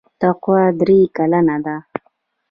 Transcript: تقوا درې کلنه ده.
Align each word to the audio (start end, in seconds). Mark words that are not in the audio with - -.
تقوا 0.21 0.61
درې 0.79 0.99
کلنه 1.15 1.57
ده. 1.65 1.75